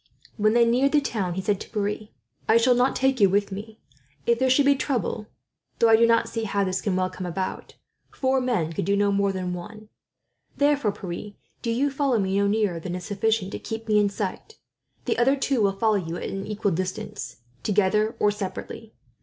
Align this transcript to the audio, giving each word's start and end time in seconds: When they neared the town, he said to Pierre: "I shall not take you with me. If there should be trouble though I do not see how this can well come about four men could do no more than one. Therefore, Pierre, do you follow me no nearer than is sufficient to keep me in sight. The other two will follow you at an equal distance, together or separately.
When 0.35 0.53
they 0.55 0.65
neared 0.65 0.93
the 0.93 0.99
town, 0.99 1.35
he 1.35 1.43
said 1.43 1.59
to 1.61 1.69
Pierre: 1.69 2.07
"I 2.49 2.57
shall 2.57 2.73
not 2.73 2.95
take 2.95 3.19
you 3.19 3.29
with 3.29 3.51
me. 3.51 3.77
If 4.25 4.39
there 4.39 4.49
should 4.49 4.65
be 4.65 4.73
trouble 4.73 5.27
though 5.77 5.89
I 5.89 5.95
do 5.95 6.07
not 6.07 6.27
see 6.27 6.45
how 6.45 6.63
this 6.63 6.81
can 6.81 6.95
well 6.95 7.11
come 7.11 7.27
about 7.27 7.75
four 8.11 8.41
men 8.41 8.73
could 8.73 8.85
do 8.85 8.95
no 8.97 9.11
more 9.11 9.31
than 9.31 9.53
one. 9.53 9.89
Therefore, 10.57 10.91
Pierre, 10.91 11.33
do 11.61 11.69
you 11.69 11.91
follow 11.91 12.17
me 12.17 12.35
no 12.39 12.47
nearer 12.47 12.79
than 12.79 12.95
is 12.95 13.05
sufficient 13.05 13.51
to 13.51 13.59
keep 13.59 13.87
me 13.87 13.99
in 13.99 14.09
sight. 14.09 14.57
The 15.05 15.19
other 15.19 15.35
two 15.35 15.61
will 15.61 15.73
follow 15.77 15.97
you 15.97 16.15
at 16.17 16.23
an 16.29 16.47
equal 16.47 16.71
distance, 16.71 17.35
together 17.61 18.15
or 18.19 18.31
separately. 18.31 18.95